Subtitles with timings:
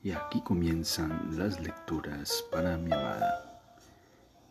[0.00, 3.60] Y aquí comienzan las lecturas para mi amada.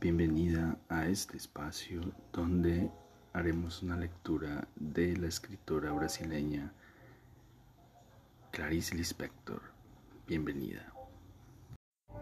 [0.00, 2.00] Bienvenida a este espacio
[2.32, 2.90] donde
[3.34, 6.72] haremos una lectura de la escritora brasileña
[8.52, 9.60] Clarice Lispector.
[10.26, 10.90] Bienvenida.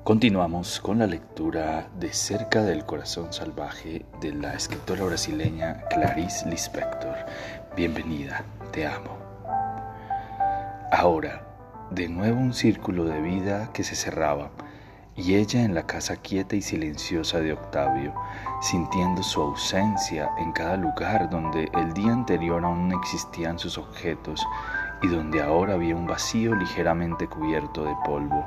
[0.02, 7.14] Continuamos con la lectura de Cerca del Corazón Salvaje de la escritora brasileña Clarice Lispector.
[7.76, 9.16] Bienvenida, te amo.
[10.90, 11.51] Ahora,
[11.90, 14.50] de nuevo un círculo de vida que se cerraba,
[15.14, 18.14] y ella en la casa quieta y silenciosa de Octavio,
[18.60, 24.46] sintiendo su ausencia en cada lugar donde el día anterior aún existían sus objetos
[25.02, 28.46] y donde ahora había un vacío ligeramente cubierto de polvo.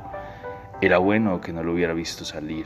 [0.81, 2.65] Era bueno que no lo hubiera visto salir,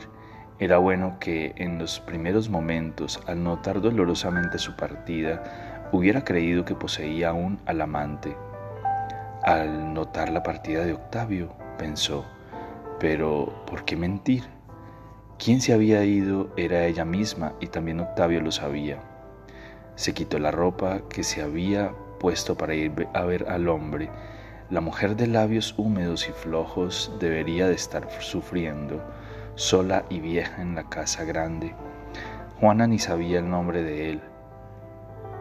[0.58, 6.74] era bueno que en los primeros momentos, al notar dolorosamente su partida, hubiera creído que
[6.74, 8.36] poseía aún al amante,
[9.50, 12.24] al notar la partida de Octavio, pensó,
[13.00, 14.44] pero ¿por qué mentir?
[15.40, 19.00] Quien se había ido era ella misma y también Octavio lo sabía.
[19.96, 21.90] Se quitó la ropa que se había
[22.20, 24.08] puesto para ir a ver al hombre.
[24.70, 29.02] La mujer de labios húmedos y flojos debería de estar sufriendo,
[29.56, 31.74] sola y vieja en la casa grande.
[32.60, 34.20] Juana ni sabía el nombre de él.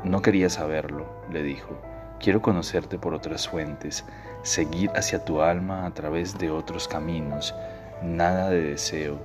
[0.04, 1.80] No quería saberlo, le dijo.
[2.20, 4.04] Quiero conocerte por otras fuentes,
[4.44, 7.56] seguir hacia tu alma a través de otros caminos.
[8.04, 9.18] Nada de deseo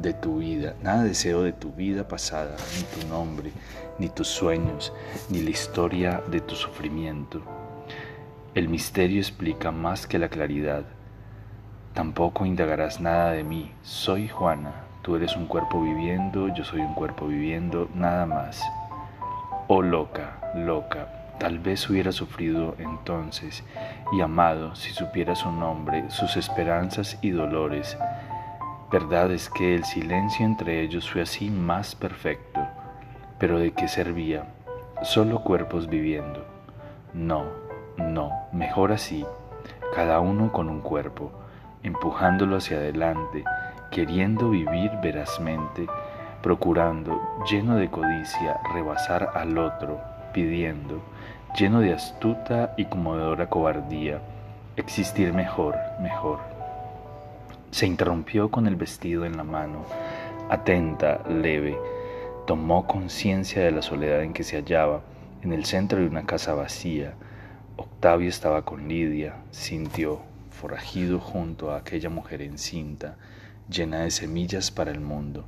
[0.00, 3.50] de tu vida, nada de deseo de tu vida pasada, ni tu nombre,
[3.98, 4.92] ni tus sueños,
[5.28, 7.42] ni la historia de tu sufrimiento.
[8.54, 10.84] El misterio explica más que la claridad.
[11.94, 13.72] Tampoco indagarás nada de mí.
[13.82, 18.62] Soy Juana, tú eres un cuerpo viviendo, yo soy un cuerpo viviendo, nada más.
[19.66, 23.64] Oh loca, loca, Tal vez hubiera sufrido entonces
[24.12, 27.96] y amado si supiera su nombre, sus esperanzas y dolores.
[28.92, 32.60] Verdad es que el silencio entre ellos fue así más perfecto.
[33.38, 34.52] Pero ¿de qué servía?
[35.00, 36.44] Solo cuerpos viviendo.
[37.14, 37.46] No,
[37.96, 39.24] no, mejor así,
[39.94, 41.32] cada uno con un cuerpo,
[41.82, 43.44] empujándolo hacia adelante,
[43.90, 45.86] queriendo vivir verazmente,
[46.42, 47.18] procurando,
[47.50, 51.00] lleno de codicia, rebasar al otro, pidiendo,
[51.56, 54.20] lleno de astuta y conmovedora cobardía,
[54.76, 56.38] existir mejor, mejor.
[57.70, 59.84] Se interrumpió con el vestido en la mano,
[60.48, 61.76] atenta, leve,
[62.46, 65.02] tomó conciencia de la soledad en que se hallaba,
[65.42, 67.14] en el centro de una casa vacía.
[67.76, 73.16] Octavio estaba con Lidia, sintió, forajido junto a aquella mujer encinta,
[73.68, 75.46] llena de semillas para el mundo.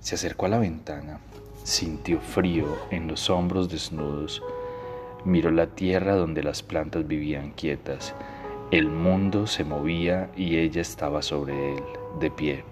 [0.00, 1.18] Se acercó a la ventana,
[1.64, 4.42] sintió frío en los hombros desnudos,
[5.24, 8.14] Miró la tierra donde las plantas vivían quietas.
[8.70, 11.82] El mundo se movía y ella estaba sobre él,
[12.20, 12.64] de pie.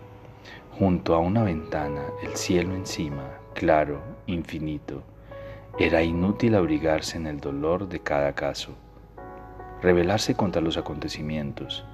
[0.79, 3.25] Junto a una ventana, el cielo encima,
[3.55, 5.03] claro, infinito.
[5.79, 8.75] Era inútil abrigarse en el dolor de cada caso,
[9.81, 11.85] rebelarse contra los acontecimientos,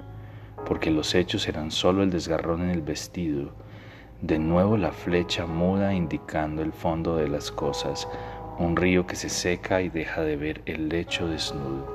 [0.67, 3.53] porque los hechos eran solo el desgarrón en el vestido,
[4.21, 8.09] de nuevo la flecha muda indicando el fondo de las cosas,
[8.59, 11.87] un río que se seca y deja de ver el lecho desnudo.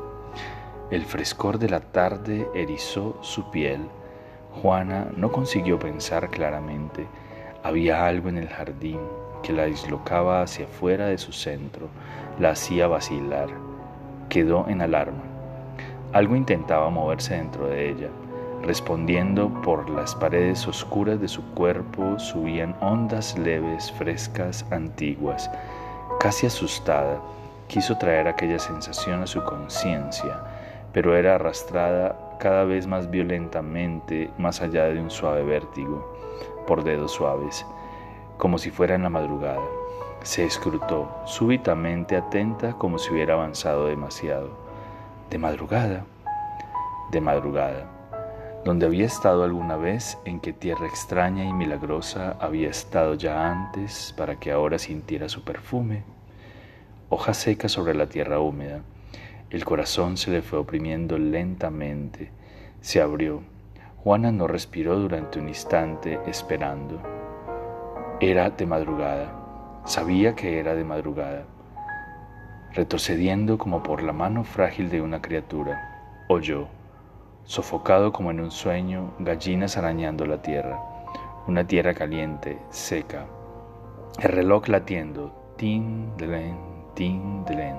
[0.92, 3.82] El frescor de la tarde erizó su piel.
[4.62, 7.06] Juana no consiguió pensar claramente.
[7.64, 9.00] Había algo en el jardín
[9.42, 11.90] que la dislocaba hacia afuera de su centro,
[12.40, 13.50] la hacía vacilar.
[14.30, 15.24] Quedó en alarma.
[16.14, 18.10] Algo intentaba moverse dentro de ella.
[18.62, 25.50] Respondiendo por las paredes oscuras de su cuerpo subían ondas leves, frescas, antiguas
[26.20, 27.20] Casi asustada,
[27.68, 30.42] quiso traer aquella sensación a su conciencia,
[30.94, 36.16] pero era arrastrada cada vez más violentamente más allá de un suave vértigo,
[36.68, 37.66] por dedos suaves,
[38.38, 39.62] como si fuera en la madrugada.
[40.24, 44.50] Se escrutó, súbitamente atenta como si hubiera avanzado demasiado.
[45.30, 46.06] De madrugada,
[47.12, 47.88] de madrugada,
[48.66, 54.14] donde había estado alguna vez, en qué tierra extraña y milagrosa había estado ya antes
[54.18, 56.04] para que ahora sintiera su perfume.
[57.10, 58.82] Hoja seca sobre la tierra húmeda,
[59.50, 62.32] el corazón se le fue oprimiendo lentamente,
[62.80, 63.42] se abrió.
[63.98, 67.02] Juana no respiró durante un instante esperando.
[68.22, 71.46] Era de madrugada, sabía que era de madrugada.
[72.72, 76.68] Retrocediendo como por la mano frágil de una criatura, oyó
[77.46, 80.80] sofocado como en un sueño, gallinas arañando la tierra,
[81.48, 83.26] una tierra caliente, seca,
[84.20, 86.58] el reloj latiendo, tin, dlen,
[86.94, 87.76] tin, dlen.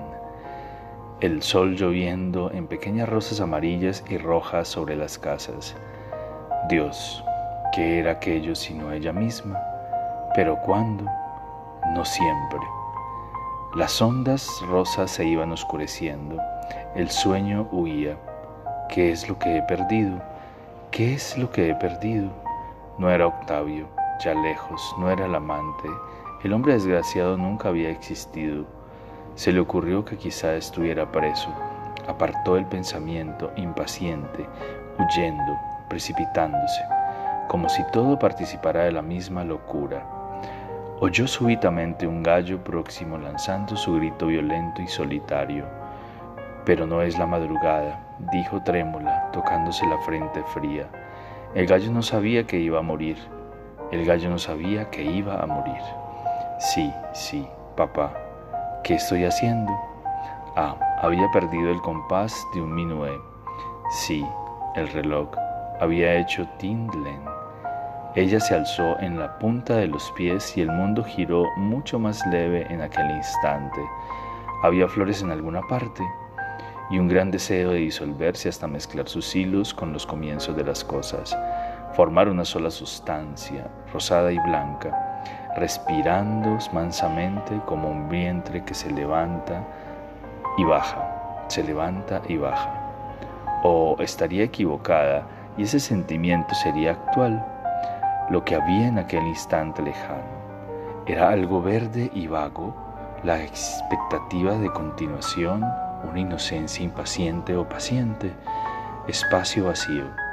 [1.21, 5.75] el sol lloviendo en pequeñas rosas amarillas y rojas sobre las casas.
[6.69, 7.23] Dios,
[7.73, 9.59] ¿qué era aquello sino ella misma?
[10.35, 11.05] Pero ¿cuándo?
[11.93, 12.59] No siempre.
[13.75, 16.37] Las ondas rosas se iban oscureciendo,
[16.95, 18.17] el sueño huía.
[18.89, 20.21] ¿Qué es lo que he perdido?
[20.91, 22.29] ¿Qué es lo que he perdido?
[22.97, 23.87] No era Octavio,
[24.23, 25.89] ya lejos, no era el amante,
[26.43, 28.65] el hombre desgraciado nunca había existido.
[29.33, 31.49] Se le ocurrió que quizá estuviera preso.
[32.07, 34.45] Apartó el pensamiento, impaciente,
[34.97, 35.57] huyendo,
[35.89, 36.81] precipitándose,
[37.49, 40.05] como si todo participara de la misma locura.
[41.01, 45.65] Oyó súbitamente un gallo próximo lanzando su grito violento y solitario.
[46.63, 50.87] Pero no es la madrugada, dijo trémula, tocándose la frente fría.
[51.53, 53.17] El gallo no sabía que iba a morir.
[53.91, 55.81] El gallo no sabía que iba a morir.
[56.59, 58.13] Sí, sí, papá.
[58.83, 59.71] ¿Qué estoy haciendo?
[60.55, 63.11] Ah, había perdido el compás de un minué.
[63.89, 64.25] Sí,
[64.75, 65.29] el reloj.
[65.79, 67.23] Había hecho tindlen.
[68.15, 72.25] Ella se alzó en la punta de los pies y el mundo giró mucho más
[72.27, 73.81] leve en aquel instante.
[74.63, 76.01] Había flores en alguna parte
[76.89, 80.83] y un gran deseo de disolverse hasta mezclar sus hilos con los comienzos de las
[80.83, 81.37] cosas,
[81.93, 85.23] formar una sola sustancia, rosada y blanca,
[85.55, 89.65] respirando mansamente como un vientre que se levanta
[90.57, 92.81] y baja, se levanta y baja.
[93.63, 95.25] O estaría equivocada
[95.57, 97.43] y ese sentimiento sería actual,
[98.29, 100.35] lo que había en aquel instante lejano.
[101.07, 102.75] Era algo verde y vago,
[103.23, 105.63] la expectativa de continuación,
[106.05, 108.31] una inocencia impaciente o paciente,
[109.07, 110.25] espacio vacío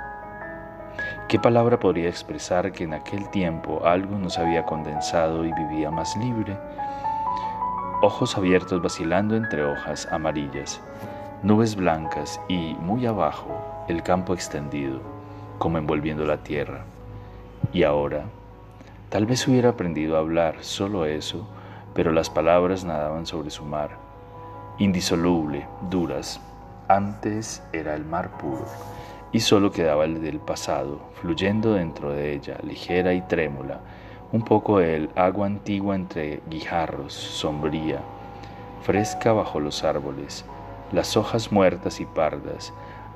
[1.32, 6.14] ¿Qué palabra podría expresar que en aquel tiempo algo nos había condensado y vivía más
[6.16, 6.58] libre?
[8.02, 10.82] Ojos abiertos vacilando entre hojas amarillas,
[11.42, 13.48] nubes blancas y, muy abajo,
[13.88, 15.00] el campo extendido,
[15.58, 16.84] como envolviendo la tierra.
[17.72, 18.24] Y ahora,
[19.08, 21.46] tal vez hubiera aprendido a hablar solo eso,
[21.94, 23.96] pero las palabras nadaban sobre su mar,
[24.82, 26.40] indisoluble, duras.
[26.88, 28.66] Antes era el mar puro
[29.30, 33.80] y solo quedaba el del pasado, fluyendo dentro de ella, ligera y trémula,
[34.32, 38.00] un poco el agua antigua entre guijarros, sombría,
[38.82, 40.44] fresca bajo los árboles,
[40.90, 42.72] las hojas muertas y pardas,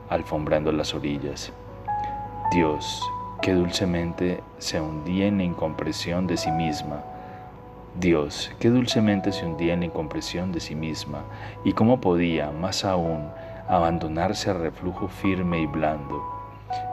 [0.09, 1.53] alfombrando las orillas.
[2.53, 3.03] Dios,
[3.43, 7.03] que dulcemente se hundía en la incompresión de sí misma,
[7.99, 11.25] Dios, que dulcemente se hundía en la incompresión de sí misma,
[11.65, 13.29] y cómo podía, más aún,
[13.69, 16.23] abandonarse al reflujo firme y blando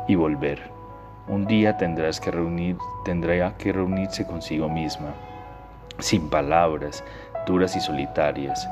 [0.07, 0.71] y volver.
[1.27, 5.13] Un día tendrás que reunir, tendrá que reunirse consigo misma,
[5.99, 7.03] sin palabras,
[7.45, 8.67] duras y solitarias.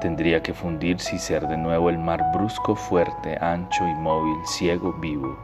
[0.00, 5.36] Tendría que fundirse y ser de nuevo el mar brusco, fuerte, ancho, inmóvil, ciego, vivo.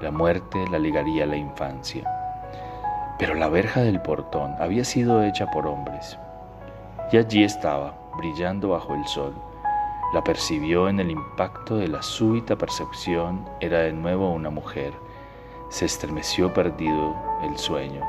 [0.00, 2.17] La muerte la ligaría a la infancia.
[3.18, 6.18] Pero la verja del portón había sido hecha por hombres.
[7.10, 9.34] Y allí estaba, brillando bajo el sol,
[10.14, 14.94] la percibió en el impacto de la súbita percepción, era de nuevo una mujer.
[15.68, 18.02] Se estremeció perdido el sueño.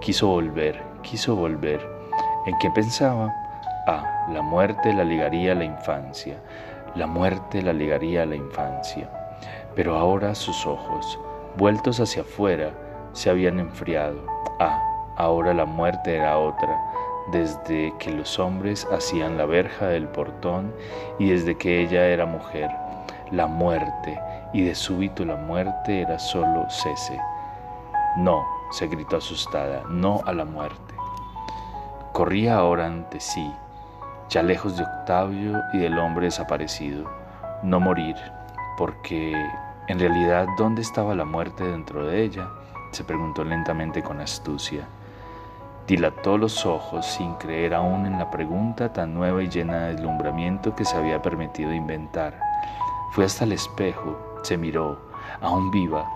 [0.00, 1.80] Quiso volver, quiso volver.
[2.46, 3.32] ¿En qué pensaba?
[3.86, 6.42] Ah, la muerte la ligaría a la infancia.
[6.96, 9.08] La muerte la ligaría a la infancia.
[9.76, 11.20] Pero ahora sus ojos,
[11.56, 12.72] vueltos hacia afuera,
[13.14, 14.26] se habían enfriado.
[14.60, 14.82] Ah,
[15.16, 16.78] ahora la muerte era otra
[17.28, 20.74] desde que los hombres hacían la verja del portón
[21.18, 22.70] y desde que ella era mujer,
[23.30, 24.20] la muerte,
[24.52, 27.18] y de súbito la muerte era solo cese.
[28.16, 30.94] No, se gritó asustada, no a la muerte.
[32.12, 33.52] Corría ahora ante sí,
[34.28, 37.10] ya lejos de Octavio y del hombre desaparecido,
[37.62, 38.16] no morir,
[38.76, 39.34] porque
[39.88, 42.48] en realidad ¿dónde estaba la muerte dentro de ella?
[42.94, 44.86] Se preguntó lentamente con astucia.
[45.86, 50.74] Dilató los ojos sin creer aún en la pregunta tan nueva y llena de deslumbramiento
[50.74, 52.40] que se había permitido inventar.
[53.12, 54.98] Fue hasta el espejo, se miró,
[55.42, 56.08] aún viva,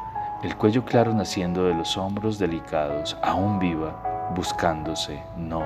[0.42, 5.64] el cuello claro naciendo de los hombros delicados, aún viva, buscándose, no.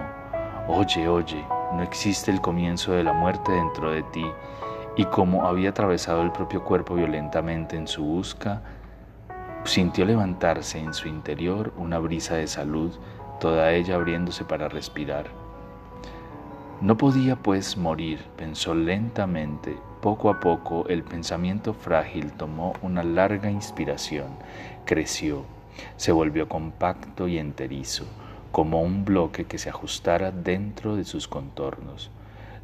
[0.66, 4.24] Oye, oye, no existe el comienzo de la muerte dentro de ti,
[4.96, 8.62] y como había atravesado el propio cuerpo violentamente en su busca,
[9.64, 12.92] sintió levantarse en su interior una brisa de salud
[13.40, 15.26] toda ella abriéndose para respirar.
[16.80, 19.76] No podía pues morir, pensó lentamente.
[20.00, 24.26] Poco a poco el pensamiento frágil tomó una larga inspiración,
[24.84, 25.44] creció,
[25.96, 28.04] se volvió compacto y enterizo,
[28.50, 32.10] como un bloque que se ajustara dentro de sus contornos.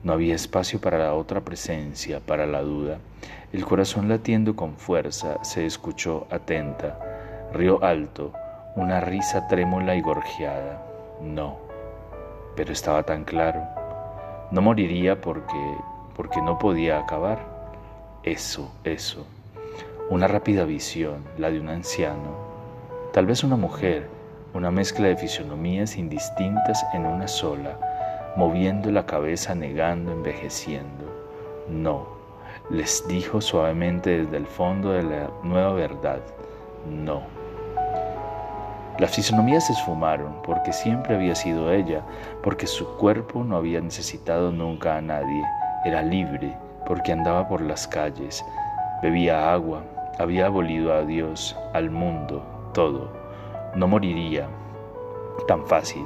[0.05, 2.99] No había espacio para la otra presencia, para la duda.
[3.53, 6.99] El corazón latiendo con fuerza se escuchó atenta.
[7.53, 8.33] Río alto,
[8.77, 10.83] una risa trémula y gorjeada.
[11.21, 11.59] No,
[12.55, 13.61] pero estaba tan claro.
[14.53, 15.77] No moriría porque,
[16.15, 17.39] porque no podía acabar.
[18.23, 19.27] Eso, eso.
[20.11, 22.37] Una rápida visión, la de un anciano,
[23.13, 24.09] tal vez una mujer,
[24.55, 27.79] una mezcla de fisonomías indistintas en una sola,
[28.37, 31.05] moviendo la cabeza, negando, envejeciendo.
[31.69, 32.07] No,
[32.71, 36.21] les dijo suavemente desde el fondo de la nueva verdad,
[36.89, 37.23] no.
[38.99, 42.03] Las fisonomías se esfumaron porque siempre había sido ella,
[42.43, 45.43] porque su cuerpo no había necesitado nunca a nadie,
[45.85, 46.57] era libre
[46.89, 48.43] porque andaba por las calles,
[49.03, 49.85] bebía agua,
[50.19, 52.43] había abolido a Dios, al mundo,
[52.73, 53.13] todo.
[53.75, 54.49] No moriría
[55.47, 56.03] tan fácil.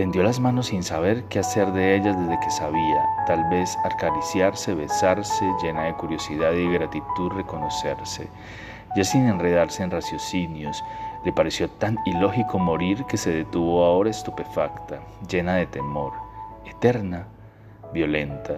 [0.00, 4.72] Tendió las manos sin saber qué hacer de ellas desde que sabía, tal vez acariciarse,
[4.72, 8.30] besarse, llena de curiosidad y gratitud reconocerse.
[8.96, 10.82] Ya sin enredarse en raciocinios,
[11.22, 16.14] le pareció tan ilógico morir que se detuvo ahora estupefacta, llena de temor,
[16.64, 17.26] eterna,
[17.92, 18.54] violenta,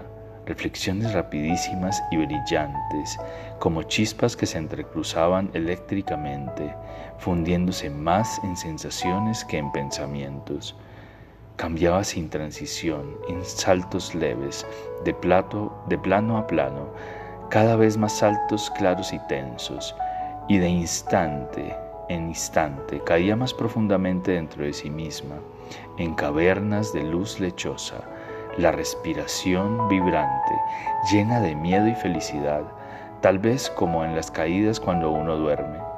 [0.47, 3.19] reflexiones rapidísimas y brillantes,
[3.59, 6.73] como chispas que se entrecruzaban eléctricamente,
[7.19, 10.77] fundiéndose más en sensaciones que en pensamientos.
[11.57, 14.67] Cambiaba sin transición, en saltos leves,
[15.05, 16.89] de, plato, de plano a plano,
[17.51, 19.95] cada vez más altos, claros y tensos,
[20.49, 21.77] y de instante
[22.09, 25.37] en instante caía más profundamente dentro de sí misma,
[25.99, 28.03] en cavernas de luz lechosa,
[28.59, 30.55] la respiración vibrante,
[31.11, 32.63] llena de miedo y felicidad,
[33.21, 35.92] tal vez como en las caídas cuando uno duerme.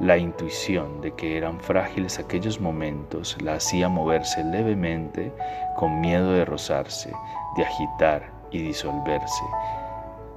[0.00, 5.32] La intuición de que eran frágiles aquellos momentos la hacía moverse levemente
[5.76, 7.12] con miedo de rozarse,
[7.56, 9.44] de agitar y disolverse,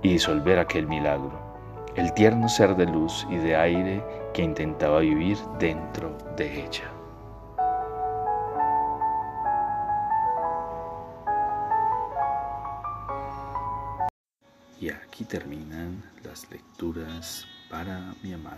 [0.01, 1.53] y disolver aquel milagro
[1.95, 4.03] el tierno ser de luz y de aire
[4.33, 6.89] que intentaba vivir dentro de ella.
[14.79, 18.57] Y aquí terminan las lecturas para mi amada.